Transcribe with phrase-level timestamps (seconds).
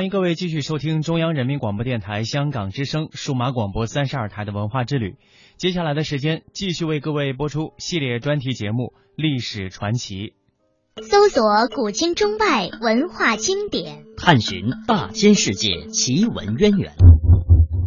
[0.00, 5.16] 欢迎各位继续收听中央人民广播电台香港之声数码广播三十二台的文化之旅。
[5.58, 10.32] 接下来的时间，继续为各位播出系列专题节目《历史传奇》，
[11.02, 16.94] 搜索古今中外文化经典，探寻大千世界奇闻渊源。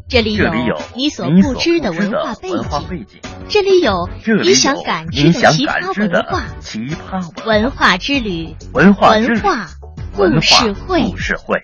[0.07, 0.45] 这里有
[0.95, 4.07] 你所不知的文化背景，这里有
[4.43, 6.59] 你想感知的奇葩文化。
[6.59, 9.67] 奇葩文化之旅，文化文化
[10.15, 11.63] 故事会。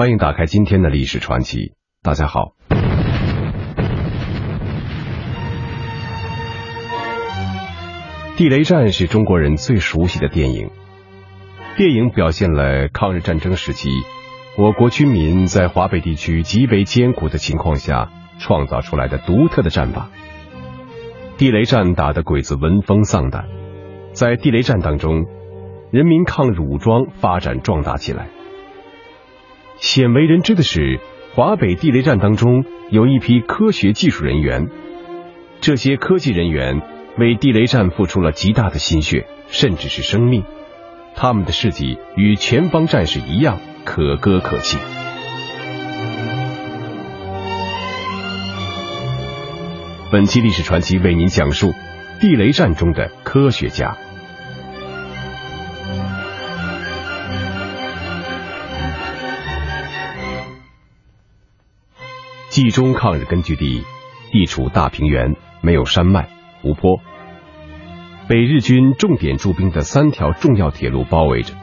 [0.00, 1.74] 欢迎打开今天的历史传奇。
[2.02, 2.54] 大家好，
[8.38, 10.70] 地雷战是中国人最熟悉的电影。
[11.76, 13.90] 电影表现了抗日战争时期
[14.56, 20.08] 我国军民在华北地区极为艰苦的情况下创造出来的独特的战法。
[21.36, 23.44] 地雷战打得鬼子闻风丧胆，
[24.14, 25.26] 在地雷战当中，
[25.90, 28.28] 人民抗日武装发展壮大起来。
[29.80, 31.00] 鲜为人知的是，
[31.34, 34.68] 华北地雷战当中有一批科学技术人员，
[35.62, 36.82] 这些科技人员
[37.16, 40.44] 为地雷战付出了极大的心血，甚至是生命。
[41.14, 44.78] 他们的事迹与前方战士一样可歌可泣。
[50.12, 51.72] 本期历史传奇为您讲述
[52.20, 53.96] 地雷战中的科学家。
[62.62, 63.84] 冀中抗日根据地
[64.30, 66.28] 地处大平原，没有山脉、
[66.60, 67.00] 湖泊，
[68.28, 71.54] 被日军重点驻兵的三条重要铁路包围着，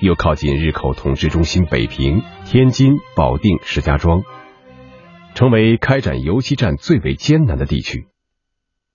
[0.00, 4.22] 又靠近日寇统治中心北平、天津、保定、石家庄，
[5.34, 8.08] 成为开展游击战最为艰难的地区。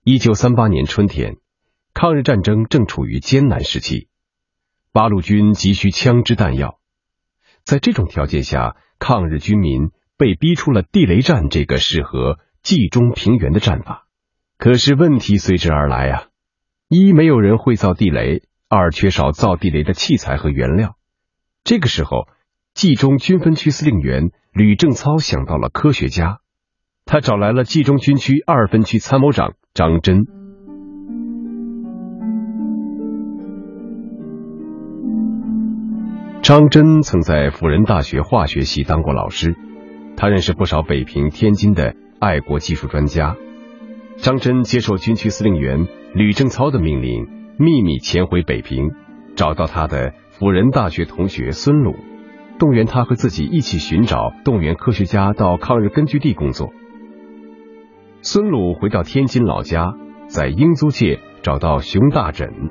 [0.02, 1.36] 一九三八年春天，
[1.94, 4.08] 抗日战争正处于艰难时期，
[4.90, 6.80] 八路军急需枪支弹药，
[7.62, 9.92] 在这种条件下，抗日军民。
[10.22, 14.06] 被逼出了地雷战这个适合冀中平原的战法，
[14.56, 16.22] 可是问题随之而来啊！
[16.88, 20.94] 一没有人会造地雷，二缺少造地雷的器材和原料。
[21.64, 22.28] 这个时候，
[22.72, 26.38] 冀中军分区司令员吕正操想到了科学家，
[27.04, 30.22] 他找来了冀中军区二分区参谋长张真。
[36.42, 39.56] 张真曾在辅仁大学化学系当过老师。
[40.16, 43.36] 他认识不少北平、天津的爱国技术专家。
[44.16, 47.26] 张真接受军区司令员吕正操的命令，
[47.58, 48.90] 秘密潜回北平，
[49.34, 51.96] 找到他的辅仁大学同学孙鲁，
[52.58, 56.72] 动员他和自己一起寻找动员科学家到抗日根据地工作。
[58.20, 59.94] 孙鲁回到天津老家，
[60.28, 62.70] 在英租界找到熊大枕。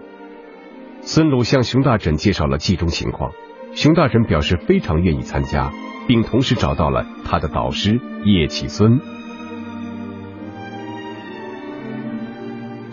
[1.02, 3.32] 孙鲁向熊大枕介绍了冀中情况，
[3.74, 5.72] 熊大枕表示非常愿意参加。
[6.12, 9.00] 并同时找到了他的导师叶启孙。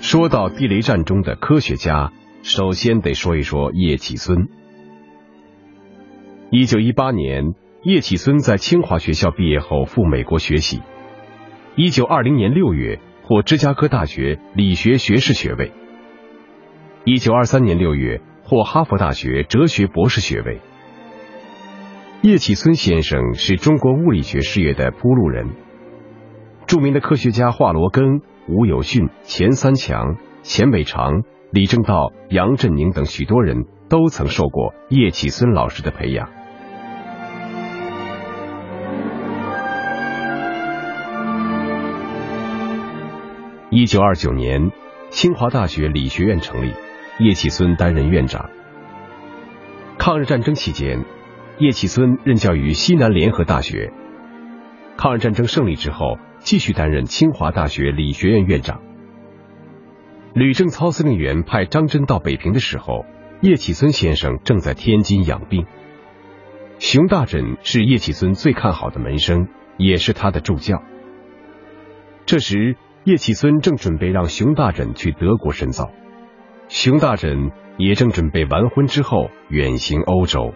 [0.00, 2.12] 说到地雷战中的科学家，
[2.44, 4.46] 首先得说一说叶启孙。
[6.52, 7.42] 一九一八年，
[7.82, 10.80] 叶启孙在清华学校毕业后赴美国学习。
[11.74, 15.72] 一九二零年六月，获芝加哥大学理学学士学位。
[17.02, 20.60] 一九二三年六月，获哈佛大学哲学博士学位。
[22.20, 25.50] 叶启孙先生是中国物理学事业的铺路人。
[26.66, 31.22] 著名的科学家华罗庚、吴有训、钱三强、钱伟长、
[31.52, 36.28] 李政道、杨振宁等许多人都曾受过叶启孙老师的培养。
[43.70, 44.72] 一九二九年，
[45.10, 46.72] 清华大学理学院成立，
[47.20, 48.50] 叶启孙担任院长。
[49.98, 51.04] 抗日战争期间，
[51.60, 53.92] 叶启孙任教于西南联合大学。
[54.96, 58.80] 抗日战争胜利之后，继续担任清华大学理学院院长。
[60.34, 63.04] 吕正操司令员派张真到北平的时候，
[63.40, 65.66] 叶启孙先生正在天津养病。
[66.78, 70.84] 熊大枕是叶启孙最看好的门生，也是他的助教。
[72.24, 75.90] 这时，叶启孙正准备让熊大枕去德国深造，
[76.68, 80.54] 熊大枕也正准备完婚之后远行欧洲。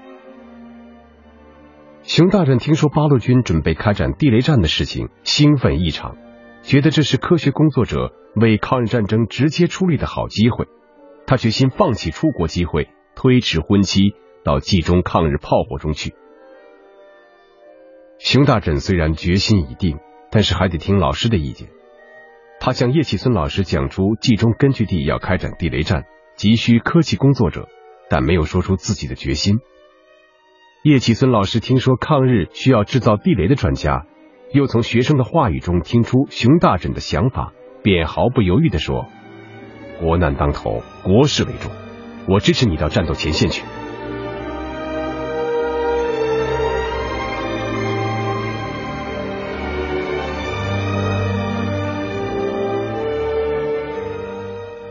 [2.02, 6.16] 熊大人听说八路军准备开展地雷战的事情，兴奋异常，
[6.62, 10.66] 觉得这是科学工作者为抗日战争直接出力的好机会。
[11.26, 14.14] 他决心放弃出国机会，推迟婚期，
[14.44, 16.12] 到冀中抗日炮火中去。
[18.18, 19.98] 熊大枕虽然决心已定，
[20.32, 21.68] 但是还得听老师的意见。
[22.58, 26.04] 他向叶启孙老师讲出冀中根据地要开展地雷战，
[26.34, 27.68] 急需科技工作者，
[28.10, 29.60] 但没有说出自己的决心。
[30.82, 34.04] 叶启孙老师听说抗日需要制造地雷的专家，
[34.52, 37.52] 又从学生的话语中听出熊大枕的想法，
[37.84, 39.06] 便毫不犹豫地说
[40.02, 41.70] ：“国难当头，国事为重，
[42.26, 43.62] 我支持你到战斗前线去。”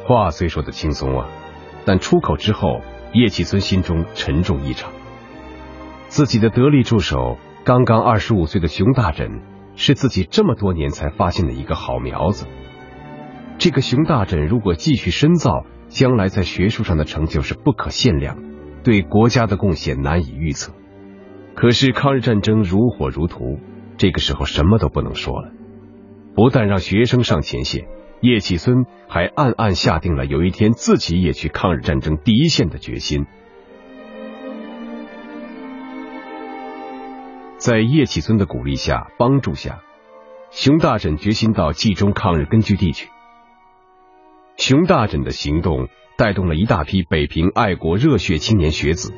[0.07, 1.27] 话虽说的轻松啊，
[1.83, 2.79] 但出口之后，
[3.11, 4.89] 叶启孙心中沉重异常。
[6.11, 9.39] 自己的得力助手，刚刚二十五岁的熊大枕，
[9.75, 12.47] 是自己这么多年才发现的一个好苗子。
[13.57, 18.37] 这个熊大枕如果继续深造，将来在学术上的成就是不可限量，
[18.83, 20.73] 对国家的贡献难以预测。
[21.55, 23.61] 可是抗日战争如火如荼，
[23.95, 25.53] 这个时候什么都不能说了。
[26.35, 27.87] 不但让学生上前线，
[28.19, 33.27] 叶启孙还暗暗下定了有一天自己也去抗日战争第一线的决心。
[37.61, 39.83] 在叶启孙的鼓励下、帮助下，
[40.49, 43.09] 熊大枕决心到冀中抗日根据地去。
[44.57, 45.87] 熊大枕的行动
[46.17, 49.13] 带动了一大批北平爱国热血青年学子，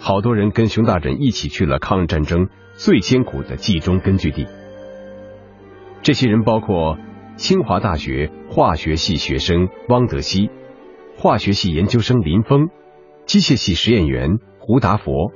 [0.00, 4.46] 好多人跟熊大枕一起去了抗日战争最艰苦的冀中根据地。
[6.00, 6.96] 这些人包括
[7.36, 10.48] 清华大学化学系学生汪德熙、
[11.18, 12.70] 化学系研究生林峰、
[13.26, 15.30] 机械系实验员胡达佛、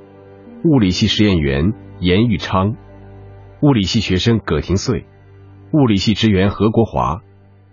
[0.63, 1.75] 物理系实验员。
[2.01, 2.77] 严玉昌，
[3.61, 5.05] 物理系学生葛廷穗，
[5.71, 7.21] 物理系职员何国华，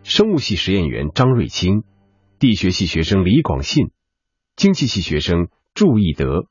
[0.02, 1.82] 生物系实验员张瑞清，
[2.38, 3.86] 地学系学生李广信，
[4.54, 6.44] 经济系学生祝义德，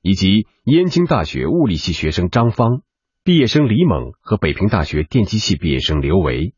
[0.00, 2.80] 以及燕京大学物理系学生张芳，
[3.22, 6.54] 毕业生李猛和北平大学电机系毕业生刘维。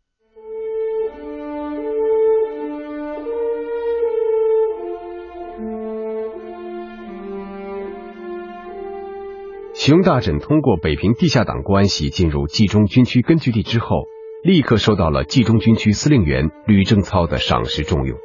[9.85, 14.05] 熊大枕通过北平地下党关系进入冀中军区根据地之后，
[14.45, 18.17] 立刻受到了冀中军区司令员吕正操的赏识重用。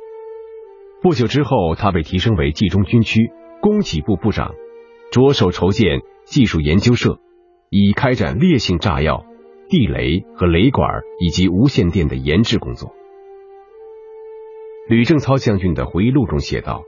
[1.01, 4.53] 不久之后，他被提升为冀中军区供给部部长，
[5.09, 7.17] 着手筹建技术研究社，
[7.71, 9.25] 以开展烈性炸药、
[9.67, 12.93] 地雷和雷管以及无线电的研制工作。
[14.87, 16.83] 吕正操将军的回忆录中写道：“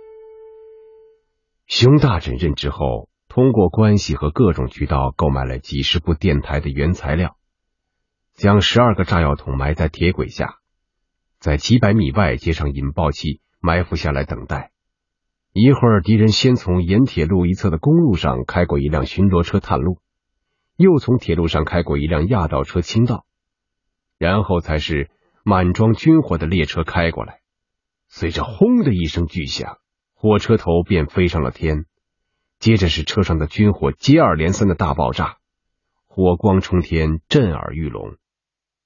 [1.66, 7.38] 熊大枕任职后。”通过关系和各种渠道购买了几十部电台的原材料，
[8.34, 10.56] 将十二个炸药桶埋在铁轨下，
[11.38, 14.72] 在几百米外接上引爆器，埋伏下来等待。
[15.54, 20.00] 一会儿，敌人先从沿铁路一侧的公路上开过一辆巡逻车探路，
[20.76, 23.26] 又从铁路上开过一辆压道车清道，
[24.18, 25.12] 然后才是
[25.44, 27.42] 满装军火的列车开过来。
[28.08, 29.78] 随着轰的一声巨响，
[30.16, 31.86] 火车头便飞上了天。
[32.60, 35.38] 接着是车上的军火接二连三的大爆炸，
[36.08, 38.18] 火光冲天，震耳欲聋。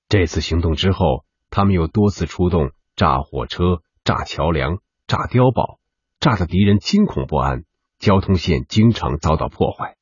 [0.07, 4.77] 这次行动之后，他们又多次出动炸火车、炸桥梁、
[5.07, 5.79] 炸碉堡、
[6.19, 7.63] 炸得敌人惊恐不安，
[7.97, 9.95] 交通线经常遭到破坏。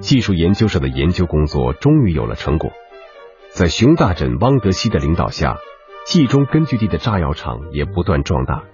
[0.00, 2.72] 技术研究社的研究工作终于有了成果，
[3.54, 5.58] 在熊大枕、汪德西的领导下，
[6.06, 8.64] 冀中根据地的炸药厂也不断壮大，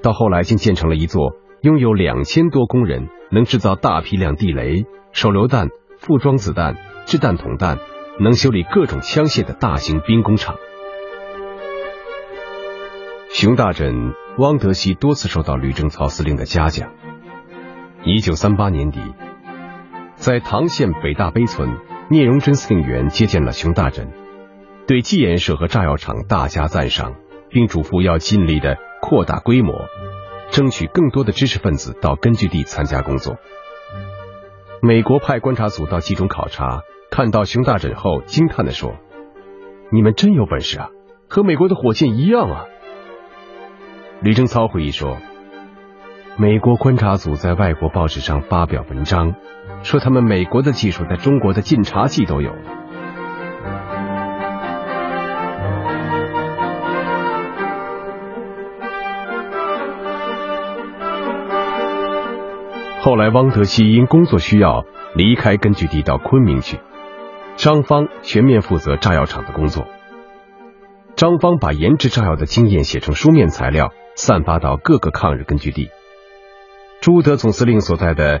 [0.00, 7.78] 到后来竟建成了一座拥有两千多工人、能制造大批量地雷、手榴弹、副装子弹、掷弹筒弹、
[8.20, 10.54] 能修理各种枪械的大型兵工厂。
[13.28, 16.90] 熊大枕、汪德熙多次受到吕正操司令的嘉奖。
[18.04, 19.00] 一九三八年底。
[20.14, 21.76] 在唐县北大碑村，
[22.12, 24.12] 聂荣臻司令员接见了熊大枕，
[24.86, 27.14] 对技研社和炸药厂大加赞赏，
[27.48, 29.86] 并嘱咐要尽力的扩大规模，
[30.50, 33.38] 争取更多的知识分子到根据地参加工作。
[34.82, 38.92] 美国派观察组到冀中考察，看到熊大枕后惊叹的说
[39.90, 40.90] ：“你们真有本事啊，
[41.30, 42.66] 和美国的火箭一样啊！”
[44.20, 45.16] 吕正操回忆说。
[46.38, 49.34] 美国观察组在外国报纸上发表文章，
[49.82, 52.58] 说他们美国的技术在中国的晋察冀都有了。
[63.00, 64.84] 后来，汪德熙因工作需要
[65.16, 66.78] 离开根据地到昆明去，
[67.56, 69.88] 张芳全面负责炸药厂的工作。
[71.16, 75.90] 张芳把研制炸药的经验写成书面材料，散发到各个抗日根据地。
[77.00, 78.40] 朱德总司令所在的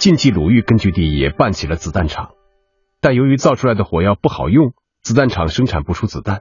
[0.00, 2.30] 晋冀鲁豫根据地也办起了子弹厂，
[3.02, 6.40] 但由于造出来的火药不好用，子弹厂生产不出子弹。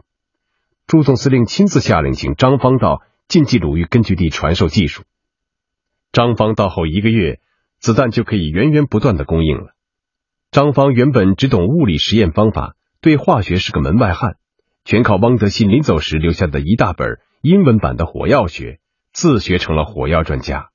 [0.87, 5.03] 朱总司令亲自下令，请张方到晋冀鲁豫根据地传授技术。
[6.13, 7.41] 张方到后一个月，
[7.79, 9.75] 子弹就可以源源不断的供应了。
[10.51, 14.37] 张方原本只懂物理实验方法，对化学是个门外汉，
[14.85, 18.79] 全靠汪德信临走时留下的一大本英文版的火药学，
[19.11, 20.69] 自学成了火药专家。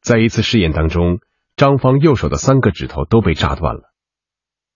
[0.00, 1.20] 在一次试验当中，
[1.62, 3.82] 张芳右手的三个指头都被炸断了。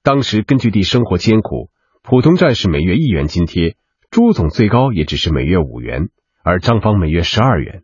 [0.04, 1.68] 当时根据地生活艰苦，
[2.04, 3.74] 普通战士每月一元津贴，
[4.08, 6.10] 朱总最高也只是每月五元，
[6.44, 7.82] 而张芳每月十二元。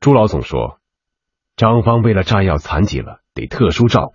[0.00, 0.80] 朱老总说，
[1.56, 4.12] 张芳为了炸药残疾了，得特殊照顾。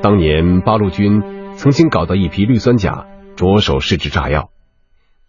[0.00, 3.08] 当年八路军曾经搞到一批氯酸钾。
[3.34, 4.50] 着手试制炸药，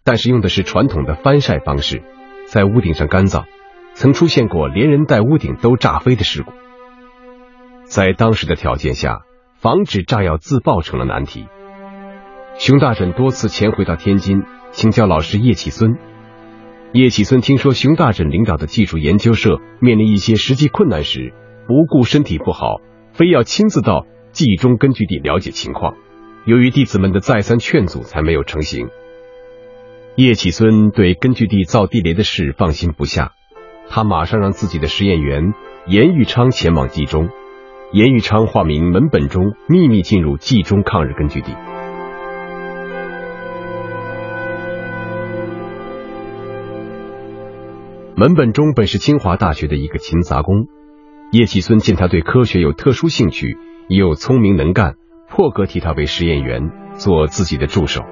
[0.04, 2.02] 但是用的是传统的翻晒方式，
[2.46, 3.44] 在屋顶上干燥，
[3.94, 6.52] 曾出现过连人带屋顶都炸飞的事故。
[7.84, 9.20] 在当时的条件下，
[9.58, 11.46] 防止炸药自爆成了难题。
[12.58, 15.98] 熊大婶多次潜回到天津，请教老师叶启孙。
[16.92, 21.32] 叶启孙听说熊大婶领导的技术研究社面临一些实际困难时，
[21.66, 22.80] 不顾身体不好，
[23.12, 25.94] 非要亲自到冀中根据地了解情况。
[26.46, 28.88] 由于弟子们的再三劝阻，才没有成行。
[30.20, 33.32] 叶启孙对根据地造地雷的事放心不下，
[33.88, 35.54] 他马上让自己的实验员
[35.86, 37.30] 严玉昌前往冀中。
[37.90, 41.54] 严玉昌化名门本忠，秘密进入冀中抗日根据地。
[48.14, 50.66] 门本忠本是清华大学的一个勤杂工，
[51.32, 53.56] 叶启孙见他对科学有特殊兴趣，
[53.88, 54.96] 又聪明能干。
[55.30, 58.02] 破格提他为实验员，做自己的助手。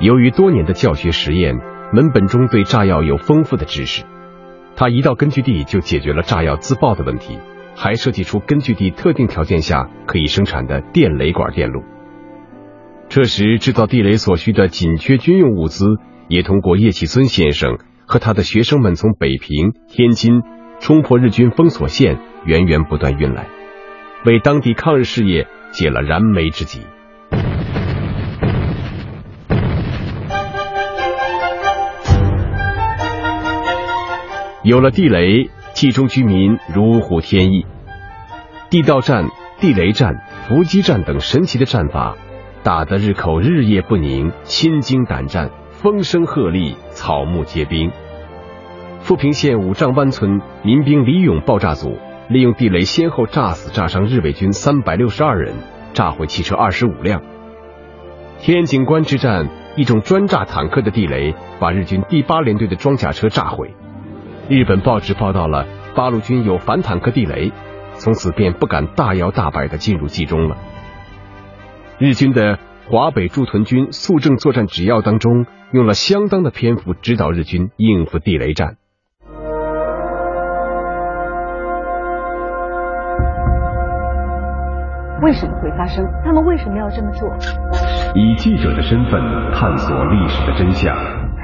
[0.00, 1.56] 由于多年的教学实验，
[1.92, 4.04] 门本中对炸药有丰富的知识。
[4.76, 7.38] 他一到根据地就解决了炸药自爆的问题，
[7.74, 11.82] 还设计出根据地特定条件下可以生产的电雷管电路。
[13.08, 15.86] 这时制造地雷所需的紧缺军用物资，
[16.28, 20.42] 也通过叶启孙先生和他的学生们从北平、天津
[20.78, 23.46] 冲破日军封锁线，源源不断运来，
[24.26, 25.46] 为当地抗日事业。
[25.72, 26.80] 解了燃眉之急。
[34.66, 37.64] 有了地雷，冀中居民如虎添翼。
[38.68, 39.28] 地道战、
[39.60, 42.16] 地雷战、伏击战等神奇的战法，
[42.64, 47.92] 打得日寇日夜不宁，心惊胆战，风声鹤唳，草木皆兵。
[48.98, 51.96] 富平县五丈湾村民兵李勇爆炸组。
[52.28, 55.54] 利用地雷先后炸死、炸伤日伪军三百六十二人，
[55.92, 57.22] 炸毁汽车二十五辆。
[58.40, 63.72] 天井关之战，一种专炸坦克的地雷把日军第八联队的装甲车炸毁。
[64.48, 67.50] 日本报纸报道了八路军有反坦克地雷，
[67.94, 70.56] 从此便不敢大摇大摆的进入冀中了。
[71.98, 72.56] 日军的
[72.88, 78.76] 华北驻屯军速政作战指要当中用了相当的篇幅指导日军应付地雷战。
[85.22, 86.04] 为什么会发生？
[86.24, 87.28] 他们为什么要这么做？
[88.14, 89.20] 以记者的身份
[89.52, 91.25] 探索历史的真相。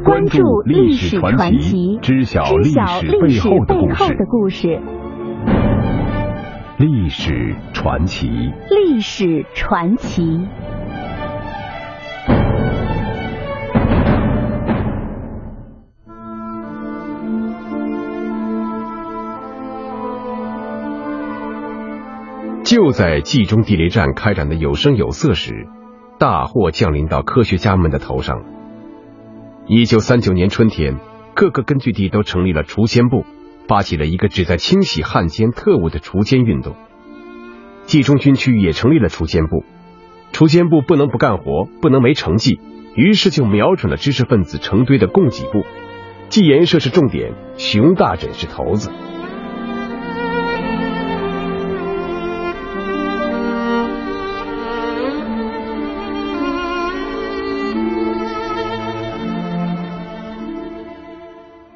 [0.00, 3.74] 关注历史传奇，知晓历史背后的
[4.28, 4.80] 故事。
[6.78, 8.26] 历史传奇，
[8.70, 10.48] 历史传奇。
[22.64, 25.68] 就在冀中地雷战开展的有声有色时，
[26.18, 28.42] 大祸降临到科学家们的头上。
[29.68, 30.98] 一九三九年春天，
[31.34, 33.24] 各个根据地都成立了锄奸部，
[33.68, 36.74] 发起了一个旨在清洗汉奸特务的锄奸运动。
[37.86, 39.64] 冀中军区也成立了锄奸部，
[40.32, 42.58] 锄奸部不能不干活，不能没成绩，
[42.96, 45.64] 于是就瞄准了知识分子成堆的供给部。
[46.28, 48.90] 冀研社是重点，熊大枕是头子。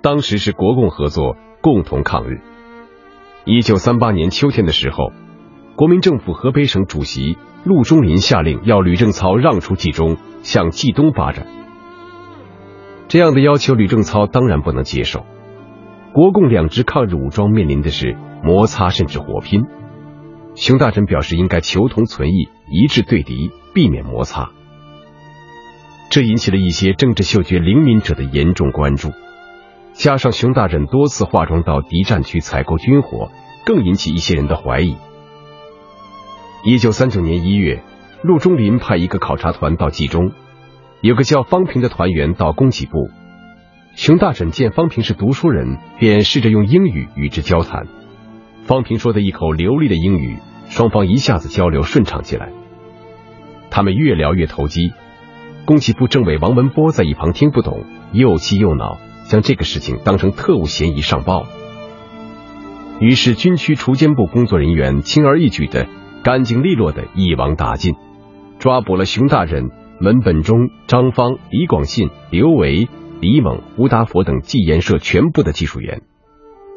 [0.06, 2.40] 当时是国共合作，共同抗日。
[3.44, 5.10] 一九三八年秋天的时候，
[5.74, 11.48] 国民政府河北省主席陆中林下令要吕正操让出冀中，向冀东发展。
[13.08, 15.26] 这样的要求，吕正操当然不能接受。
[16.12, 19.64] 国共两支抗日武装面临的是摩擦甚至火拼，
[20.54, 24.50] 熊大臣表示应该求同存异，一致对敌，避免摩擦。
[26.10, 29.10] 这引起了一些政治嗅觉灵敏者的严重关注。
[29.96, 33.30] 加上熊大人多次化妆到敌占区采购军火，
[33.64, 34.98] 更引起一些人的怀疑。
[36.64, 37.82] 一九三九年一月，
[38.22, 40.32] 陆中林派一个考察团到冀中，
[41.00, 43.08] 有个叫方平的团员到供给部。
[43.94, 47.86] 熊大婶见方平是读书人，便试着用英语与之交谈。
[48.64, 50.36] 方平说的一口流利的英语，
[50.68, 52.50] 双方一下子交流顺畅起来。
[53.70, 54.92] 他们越聊越投机。
[55.64, 58.98] 供给部政委王文波在一旁听不懂，又气又恼。
[59.28, 61.46] 将这个事情当成特务嫌疑上报，
[63.00, 65.86] 于是军区锄奸部工作人员轻而易举的、
[66.22, 67.94] 干净利落的一网打尽，
[68.58, 72.88] 抓捕了熊大人、门本忠、张芳、李广信、刘维、
[73.20, 76.02] 李猛、胡达佛等纪研社全部的技术员，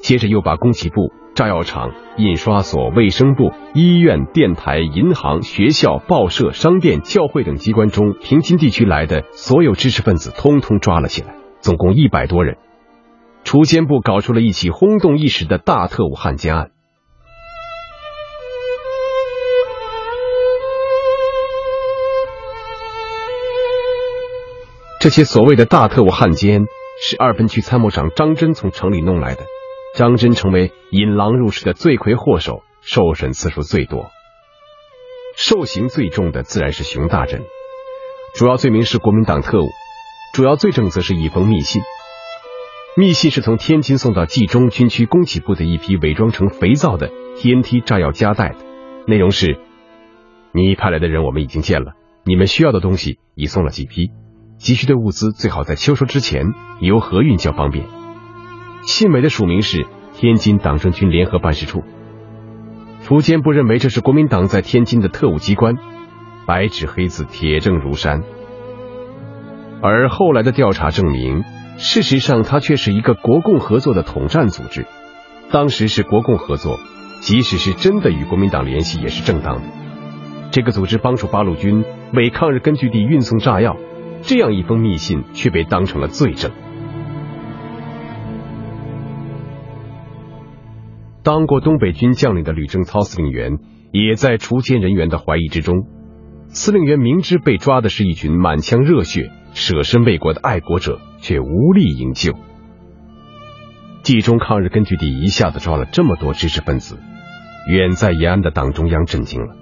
[0.02, 11.36] 接着又把工企部、炸药厂、印刷所、卫生部、医院、电台、银行、学校、报社、商店、教会等机关中平津地区来的所有知识分子通通抓了起来。
[11.62, 12.58] 总共一百多人，
[13.44, 16.72] 锄奸部搞出了一起轰动一时的大特务汉奸案。
[25.00, 26.66] 这些所谓的大特务汉奸，
[27.02, 29.44] 是二分区参谋长张真从城里弄来的。
[29.96, 34.12] 张真成为引狼入室的罪魁祸首，受审次数最多，
[35.36, 37.44] 受刑最重的自然是熊大珍，
[38.36, 39.66] 主要罪名是国民党特务。
[40.34, 41.82] 主要罪证则是一封密信，
[42.96, 48.58] 密信是从天津送到冀中军区供给部的一批伪装成肥皂的 TNT 炸药夹带的，
[49.08, 49.60] 内容是：
[50.54, 54.12] 你派来的人我们已经见了，你们需要的东西已送了几批，
[54.58, 56.46] 急需的物资最好在秋收之前
[56.80, 57.86] 由河运较方便。
[58.84, 61.84] 信尾的署名是天津党政军联合办事处。
[63.04, 65.76] 苻坚不认为这是国民党在天津的特务机关，
[66.46, 68.24] 白纸黑字，铁证如山。
[69.82, 71.44] 而后来的调查证明，
[71.78, 74.86] 事实上它却是一个国共合作的统战组织。
[75.52, 76.80] 当时是国共合作，
[77.22, 79.62] 即使是真的与国民党联系，也是正当的。
[80.52, 83.78] 这个组织帮助八路军为抗日根据地运送炸药，
[84.22, 86.52] 这样一封密信却被当成了罪证。
[91.24, 93.60] 当过东北军将领的吕正操司令员，
[93.92, 95.88] 也在锄奸人员的怀疑之中。
[96.48, 99.32] 司令员明知被抓的是一群满腔热血。
[99.54, 102.34] 舍身为国的爱国者却无力营救。
[104.04, 106.98] 冀中抗日根据地一下子抓了这么多知识分子，
[107.68, 109.56] 远在延安的党中央震惊了。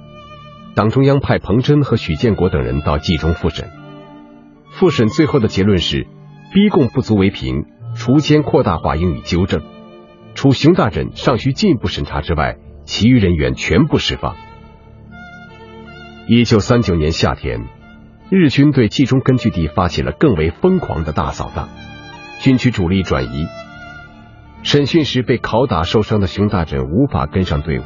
[0.76, 3.70] 党中央派彭真和许建国等人到冀中复审。
[4.70, 6.06] 复审最后的结论是：
[6.54, 9.64] 逼供不足为凭，除奸扩大化应予纠正。
[10.36, 14.36] 除熊大人尚需进一步审查之外，其余人员全部释放。
[16.28, 17.66] 一九三九年夏天，
[18.30, 21.70] 日军对冀中根据地发起了更为疯狂的大扫荡，
[22.42, 23.48] 军区主力转移。
[24.64, 27.84] 审讯时被拷打受伤的熊大枕无法跟上队伍。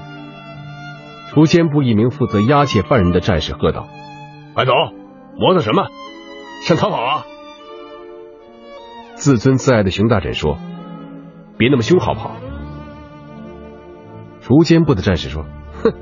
[1.31, 3.87] 锄奸部一名负责押解犯人的战士喝道
[4.55, 4.71] ：“快走，
[5.37, 5.85] 磨蹭什么？
[6.63, 7.23] 想逃跑啊？”
[9.15, 10.57] 自尊自爱的熊大枕说
[11.59, 12.35] ：“别那么凶好不好？”
[14.41, 15.45] 锄奸部的战士说
[15.83, 15.93] ：“哼，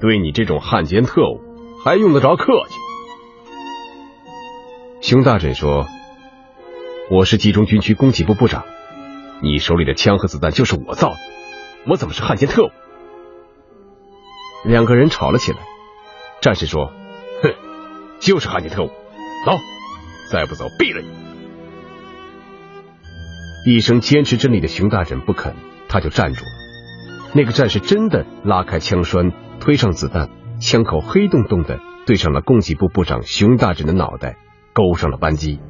[0.00, 1.40] 对你这种汉奸特务
[1.84, 2.76] 还用得着客气？”
[5.00, 5.88] 熊大枕说
[7.10, 8.66] ：“我是冀中军区供给部部长，
[9.40, 11.16] 你手里的枪和子弹就是我造的，
[11.88, 12.68] 我怎么是汉奸特务？”
[14.62, 15.58] 两个人吵了起来。
[16.42, 16.92] 战士说
[17.42, 17.54] ：“哼，
[18.20, 18.88] 就是汉奸特务，
[19.46, 19.52] 走，
[20.30, 21.08] 再不走毙了你！”
[23.72, 25.54] 一生坚持真理的熊大人不肯，
[25.88, 26.50] 他就站住了。
[27.32, 30.28] 那个战士真的拉开枪栓，推上子弹，
[30.60, 34.36] 枪口黑洞洞的对上了供给部部长熊大人的脑袋，
[34.80, 35.60] 勾上了扳机。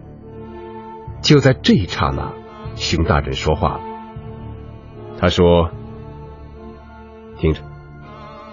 [1.21, 2.33] 就在这一刹那，
[2.77, 3.81] 熊大人说话了。
[5.19, 5.71] 他说
[7.37, 7.61] ：“听着，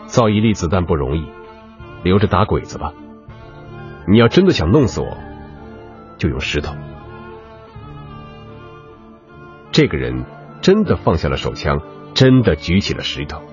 [0.07, 1.27] 造一粒子弹不容易，
[2.01, 2.91] 留着打鬼子吧。
[4.07, 5.17] 你要真的想弄死我，
[6.17, 6.73] 就用石头。”
[9.71, 10.25] 这个人
[10.61, 11.81] 真的放下了手枪，
[12.15, 13.43] 真的举起了石头。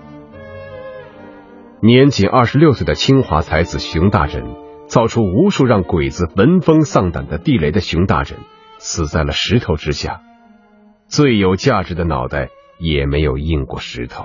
[1.82, 4.56] 年仅二十六岁的清华才子熊大人，
[4.94, 8.38] 造出无数让鬼子闻风丧胆的地雷的熊大人，
[8.78, 10.20] 死在了石头之下。
[11.08, 14.24] 最有价值的脑袋也没有硬过石头。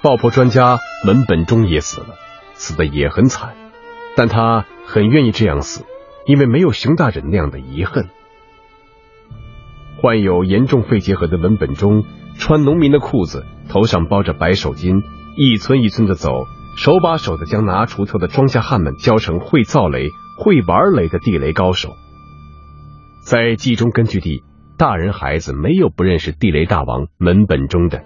[0.00, 2.14] 爆破专家门本忠也死了，
[2.54, 3.56] 死的也很惨，
[4.14, 5.84] 但他很愿意这样死，
[6.24, 8.08] 因为没有熊大人那样的遗恨。
[10.06, 12.04] 患有严重肺结核的文本忠
[12.38, 15.02] 穿农民的裤子，头上包着白手巾，
[15.36, 16.30] 一村一村的走，
[16.76, 21.96] 手把手的将拿锄头的庄稼汉们教成会造雷、会玩雷的地雷高手。
[23.24, 24.44] 在冀中根据地，
[24.78, 28.04] 大人孩子没有不认识地雷大王文本忠的。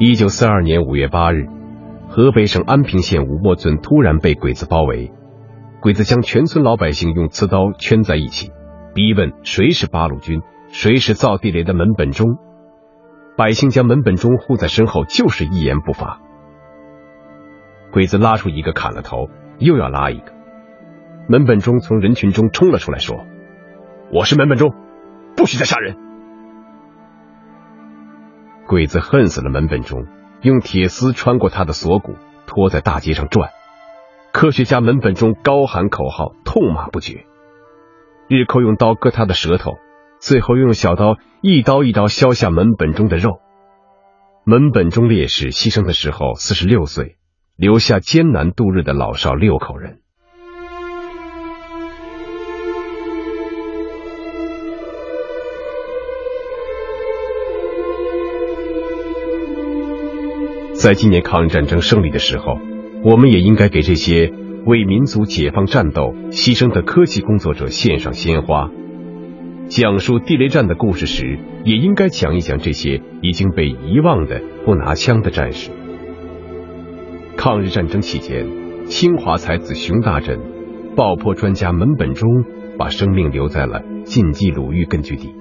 [0.00, 1.46] 一九四二年五月八日，
[2.14, 5.10] 河北省安平县武莫村突然被鬼子包围，
[5.80, 8.52] 鬼子将全村老百姓用刺刀圈在一起，
[8.94, 12.36] 逼问谁是八路军，谁是造地雷的门本忠。
[13.34, 16.20] 百姓将门本忠护在身后，就是一言不发。
[17.92, 20.34] 鬼子拉出一个砍了头，又要拉一个。
[21.30, 23.24] 门本忠从人群中冲了出来，说
[24.12, 24.74] ：“我是门本忠，
[25.34, 25.96] 不许再杀人。”
[28.68, 30.04] 鬼子恨死了门本忠，
[30.42, 33.50] 用铁丝穿过他的锁骨，拖在大街上转。
[34.32, 37.26] 科学家门本中高喊口号，痛骂不绝。
[38.28, 39.72] 日寇用刀割他的舌头，
[40.20, 43.40] 最后用小刀一刀一刀削下门本中的肉。
[44.44, 47.16] 门本中烈士牺牲的时候四十六岁，
[47.56, 50.01] 留下艰难度日的老少六口人。
[60.82, 62.58] 在今年抗日战争胜利的时候，
[63.04, 64.32] 我们也应该给这些
[64.66, 68.68] 为民族解放战斗牺牲的科技工作者献上鲜花。
[69.68, 75.70] 讲述地雷战的故事时，也应该讲一讲这些已经被遗忘的不拿枪的战士。
[77.36, 78.48] 抗日战争期间，
[78.86, 80.40] 清华才子熊大枕、
[80.96, 82.28] 爆破专家门本忠
[82.76, 85.32] 把生命留在了晋冀鲁豫根据地。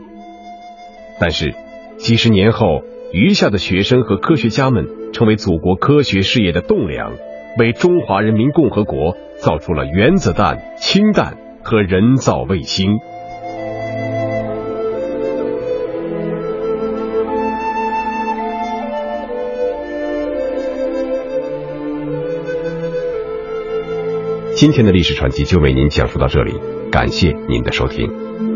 [1.19, 1.55] 但是，
[1.97, 5.01] 几十年后，余下的学生和科学家们。
[5.11, 7.11] 成为祖国科学事业的栋梁，
[7.59, 12.97] 为中华人民共和国造出了原子弹、氢弹和人造卫星。
[24.55, 26.53] 今天的历史传奇就为您讲述到这里，
[26.89, 28.50] 感谢您的收听。